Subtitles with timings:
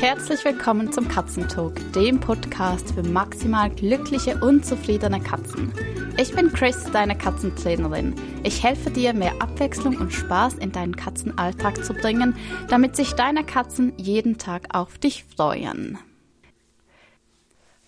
[0.00, 5.72] Herzlich willkommen zum Katzentalk, dem Podcast für maximal glückliche und zufriedene Katzen.
[6.16, 8.14] Ich bin Chris, deine Katzentrainerin.
[8.44, 12.36] Ich helfe dir, mehr Abwechslung und Spaß in deinen Katzenalltag zu bringen,
[12.68, 15.98] damit sich deine Katzen jeden Tag auf dich freuen.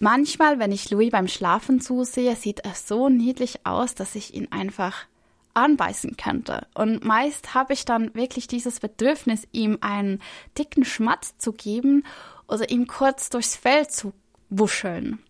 [0.00, 4.50] Manchmal, wenn ich Louis beim Schlafen zusehe, sieht er so niedlich aus, dass ich ihn
[4.50, 5.06] einfach
[5.54, 6.66] anbeißen könnte.
[6.74, 10.20] Und meist habe ich dann wirklich dieses Bedürfnis, ihm einen
[10.58, 12.04] dicken Schmatz zu geben
[12.48, 14.12] oder ihm kurz durchs Fell zu
[14.48, 15.20] wuscheln.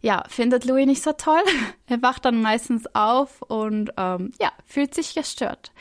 [0.00, 1.42] Ja, findet Louis nicht so toll.
[1.86, 5.72] Er wacht dann meistens auf und ähm, ja, fühlt sich gestört.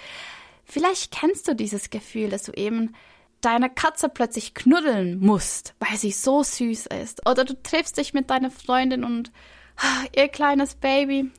[0.65, 2.93] Vielleicht kennst du dieses Gefühl, dass du eben
[3.41, 7.27] deine Katze plötzlich knuddeln musst, weil sie so süß ist.
[7.27, 9.31] Oder du triffst dich mit deiner Freundin und
[9.77, 11.31] ah, ihr kleines Baby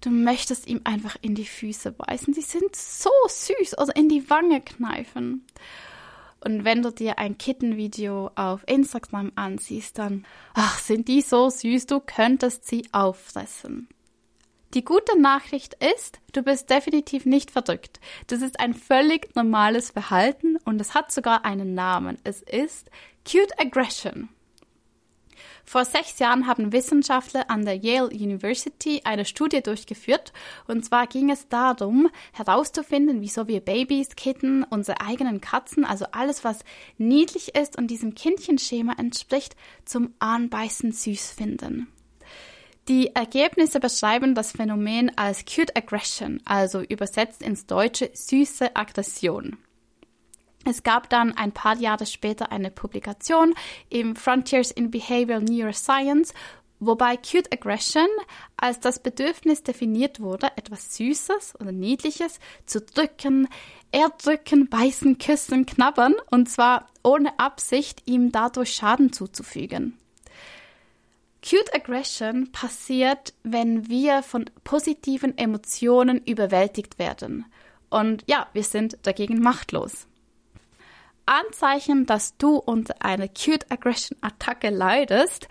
[0.00, 2.34] Du möchtest ihm einfach in die Füße beißen.
[2.34, 3.78] Die sind so süß.
[3.78, 5.46] Oder in die Wange kneifen.
[6.40, 10.24] Und wenn du dir ein Kittenvideo auf Instagram ansiehst, dann,
[10.54, 13.88] ach, sind die so süß, du könntest sie auffressen.
[14.74, 17.98] Die gute Nachricht ist, du bist definitiv nicht verdrückt.
[18.26, 22.18] Das ist ein völlig normales Verhalten und es hat sogar einen Namen.
[22.24, 22.90] Es ist
[23.24, 24.28] Cute Aggression.
[25.68, 30.32] Vor sechs Jahren haben Wissenschaftler an der Yale University eine Studie durchgeführt.
[30.68, 36.44] Und zwar ging es darum, herauszufinden, wieso wir Babys, Kitten, unsere eigenen Katzen, also alles,
[36.44, 36.60] was
[36.98, 41.88] niedlich ist und diesem Kindchenschema entspricht, zum Anbeißen süß finden.
[42.88, 49.56] Die Ergebnisse beschreiben das Phänomen als Cute Aggression, also übersetzt ins Deutsche süße Aggression.
[50.68, 53.54] Es gab dann ein paar Jahre später eine Publikation
[53.88, 56.34] im Frontiers in Behavioral Neuroscience,
[56.80, 58.08] wobei Cute Aggression
[58.56, 63.46] als das Bedürfnis definiert wurde, etwas Süßes oder Niedliches zu drücken,
[63.92, 69.96] erdrücken, beißen, küssen, knabbern, und zwar ohne Absicht, ihm dadurch Schaden zuzufügen.
[71.48, 77.44] Cute Aggression passiert, wenn wir von positiven Emotionen überwältigt werden.
[77.88, 80.08] Und ja, wir sind dagegen machtlos.
[81.26, 85.48] Anzeichen, dass du unter einer Cute Aggression Attacke leidest,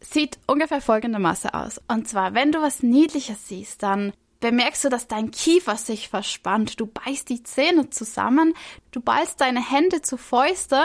[0.00, 1.80] sieht ungefähr folgendermaßen aus.
[1.88, 6.78] Und zwar, wenn du was Niedliches siehst, dann bemerkst du, dass dein Kiefer sich verspannt.
[6.80, 8.54] Du beißt die Zähne zusammen,
[8.92, 10.84] du ballst deine Hände zu Fäuste.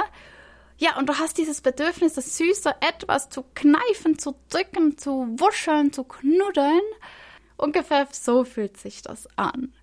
[0.77, 5.93] Ja, und du hast dieses Bedürfnis, das süße etwas zu kneifen, zu drücken, zu wuscheln,
[5.93, 6.81] zu knuddeln.
[7.57, 9.73] Ungefähr so fühlt sich das an.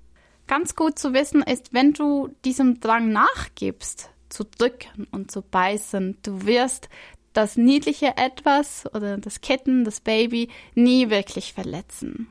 [0.49, 6.19] Ganz gut zu wissen ist, wenn du diesem Drang nachgibst, zu drücken und zu beißen.
[6.23, 6.89] Du wirst
[7.33, 12.29] das niedliche Etwas oder das Kitten, das Baby nie wirklich verletzen.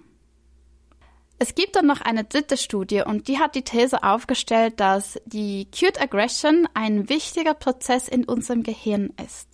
[1.40, 5.68] Es gibt dann noch eine dritte Studie und die hat die These aufgestellt, dass die
[5.72, 9.48] Cute Aggression ein wichtiger Prozess in unserem Gehirn ist.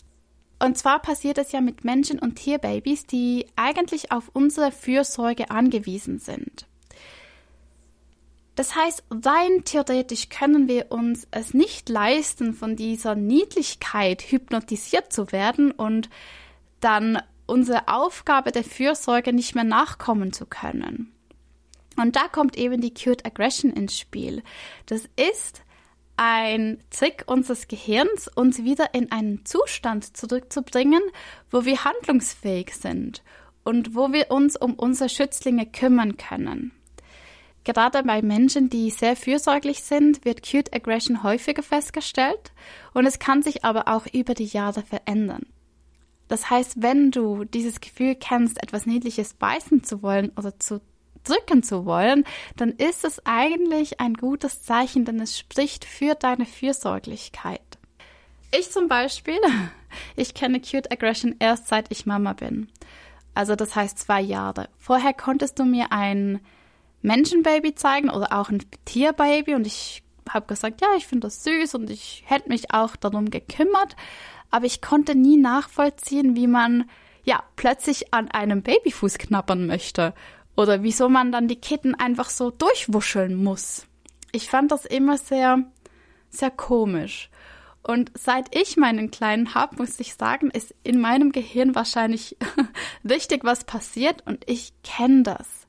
[0.60, 6.20] Und zwar passiert es ja mit Menschen und Tierbabys, die eigentlich auf unsere Fürsorge angewiesen
[6.20, 6.68] sind.
[8.56, 15.32] Das heißt, rein theoretisch können wir uns es nicht leisten, von dieser Niedlichkeit hypnotisiert zu
[15.32, 16.10] werden und
[16.80, 21.12] dann unsere Aufgabe der Fürsorge nicht mehr nachkommen zu können.
[21.98, 24.44] Und da kommt eben die Cute Aggression ins Spiel.
[24.86, 25.62] Das ist
[26.16, 31.02] ein Trick unseres Gehirns, uns wieder in einen Zustand zurückzubringen,
[31.50, 33.24] wo wir handlungsfähig sind
[33.64, 36.72] und wo wir uns um unsere Schützlinge kümmern können.
[37.64, 42.52] Gerade bei Menschen, die sehr fürsorglich sind, wird Cute Aggression häufiger festgestellt
[42.94, 45.46] und es kann sich aber auch über die Jahre verändern.
[46.28, 50.82] Das heißt, wenn du dieses Gefühl kennst, etwas Niedliches beißen zu wollen oder zu
[51.24, 52.26] drücken zu wollen,
[52.58, 57.62] dann ist es eigentlich ein gutes Zeichen, denn es spricht für deine Fürsorglichkeit.
[58.52, 59.40] Ich zum Beispiel,
[60.16, 62.68] ich kenne Cute Aggression erst seit ich Mama bin.
[63.34, 64.70] Also das heißt zwei Jahre.
[64.78, 66.40] Vorher konntest du mir ein
[67.04, 69.54] Menschenbaby zeigen oder auch ein Tierbaby.
[69.54, 73.30] Und ich habe gesagt, ja, ich finde das süß und ich hätte mich auch darum
[73.30, 73.96] gekümmert,
[74.50, 76.90] aber ich konnte nie nachvollziehen, wie man
[77.24, 80.14] ja plötzlich an einem Babyfuß knappern möchte.
[80.56, 83.88] Oder wieso man dann die Kitten einfach so durchwuscheln muss.
[84.32, 85.64] Ich fand das immer sehr
[86.34, 87.30] sehr komisch.
[87.84, 92.38] Und seit ich meinen kleinen habe, muss ich sagen, ist in meinem Gehirn wahrscheinlich
[93.10, 94.26] richtig was passiert.
[94.26, 95.63] Und ich kenne das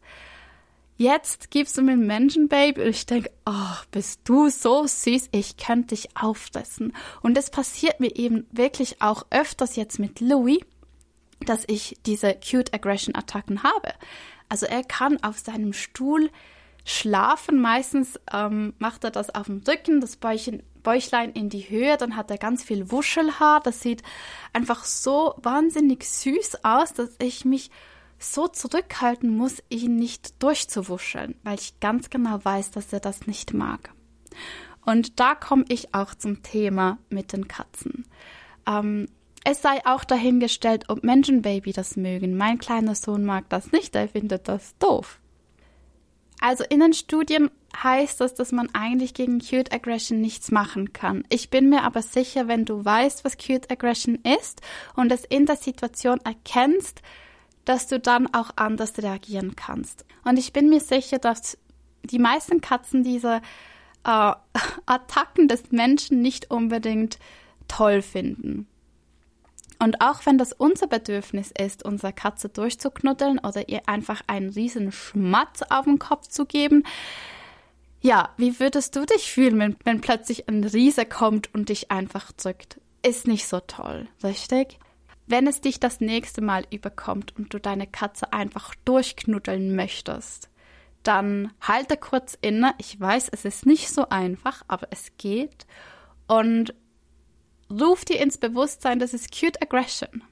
[0.96, 5.56] jetzt gibst du mir ein Menschenbaby und ich denke, oh, bist du so süß, ich
[5.56, 6.94] könnte dich auffressen.
[7.23, 10.61] Und es passiert mir eben wirklich auch öfters jetzt mit Louis,
[11.41, 13.93] dass ich diese Cute Aggression Attacken habe.
[14.49, 16.31] Also er kann auf seinem Stuhl
[16.85, 17.61] schlafen.
[17.61, 22.17] Meistens ähm, macht er das auf dem Rücken, das Bäuchchen, Bäuchlein in die Höhe, dann
[22.17, 23.61] hat er ganz viel Wuschelhaar.
[23.61, 24.02] Das sieht
[24.52, 27.70] einfach so wahnsinnig süß aus, dass ich mich
[28.19, 33.55] so zurückhalten muss, ihn nicht durchzuwuscheln, weil ich ganz genau weiß, dass er das nicht
[33.55, 33.93] mag.
[34.84, 38.06] Und da komme ich auch zum Thema mit den Katzen.
[38.66, 39.08] Ähm,
[39.44, 42.37] es sei auch dahingestellt, ob Menschenbaby das mögen.
[42.37, 45.20] Mein kleiner Sohn mag das nicht, er findet das doof.
[46.40, 47.50] Also in den Studien
[47.82, 51.25] heißt das, dass man eigentlich gegen Cute Aggression nichts machen kann.
[51.28, 54.60] Ich bin mir aber sicher, wenn du weißt, was Cute Aggression ist
[54.94, 57.02] und es in der Situation erkennst,
[57.64, 60.05] dass du dann auch anders reagieren kannst.
[60.25, 61.58] Und ich bin mir sicher, dass
[62.02, 63.40] die meisten Katzen diese
[64.05, 64.32] äh,
[64.87, 67.19] Attacken des Menschen nicht unbedingt
[67.69, 68.66] toll finden.
[69.78, 74.93] Und auch wenn das unser Bedürfnis ist, unsere Katze durchzuknuddeln oder ihr einfach einen riesen
[74.93, 76.84] Schmatz auf den Kopf zu geben,
[78.00, 82.32] ja, wie würdest du dich fühlen, wenn, wenn plötzlich ein Riese kommt und dich einfach
[82.32, 82.78] drückt?
[83.02, 84.78] Ist nicht so toll, richtig?
[85.26, 90.50] Wenn es dich das nächste Mal überkommt und du deine Katze einfach durchknuddeln möchtest,
[91.03, 92.75] dann halte kurz inne.
[92.79, 95.67] Ich weiß, es ist nicht so einfach, aber es geht.
[96.26, 96.75] Und
[97.71, 100.23] ruf dir ins Bewusstsein, das ist Cute Aggression.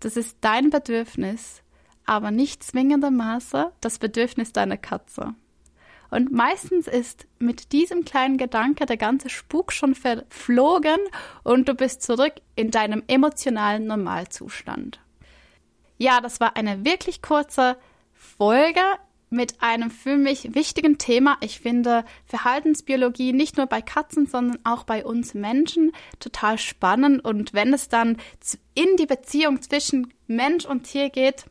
[0.00, 1.62] Das ist dein Bedürfnis,
[2.04, 5.34] aber nicht zwingendermaßen das Bedürfnis deiner Katze.
[6.10, 10.98] Und meistens ist mit diesem kleinen Gedanke der ganze Spuk schon verflogen
[11.42, 15.00] und du bist zurück in deinem emotionalen Normalzustand.
[15.98, 17.76] Ja, das war eine wirklich kurze
[18.12, 18.80] Folge
[19.30, 21.36] mit einem für mich wichtigen Thema.
[21.40, 27.24] Ich finde Verhaltensbiologie nicht nur bei Katzen, sondern auch bei uns Menschen total spannend.
[27.24, 28.18] Und wenn es dann
[28.74, 31.46] in die Beziehung zwischen Mensch und Tier geht,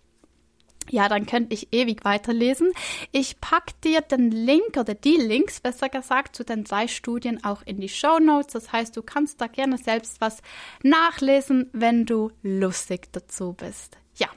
[0.90, 2.72] ja, dann könnte ich ewig weiterlesen.
[3.12, 7.62] Ich pack dir den Link oder die Links, besser gesagt, zu den drei Studien auch
[7.64, 8.54] in die Show Notes.
[8.54, 10.42] Das heißt, du kannst da gerne selbst was
[10.84, 13.98] nachlesen, wenn du lustig dazu bist.
[14.18, 14.28] Ja,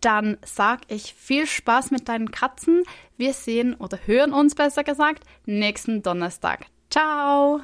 [0.00, 2.84] dann sag ich viel Spaß mit deinen Katzen.
[3.16, 6.66] Wir sehen oder hören uns besser gesagt nächsten Donnerstag.
[6.90, 7.60] Ciao!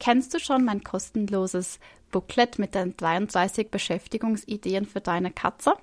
[0.00, 1.78] Kennst du schon mein kostenloses
[2.10, 5.74] Booklet mit den 33 Beschäftigungsideen für deine Katze?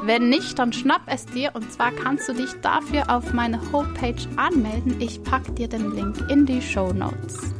[0.00, 4.14] Wenn nicht, dann schnapp es dir und zwar kannst du dich dafür auf meine Homepage
[4.36, 5.00] anmelden.
[5.00, 7.52] Ich packe dir den Link in die Show Notes.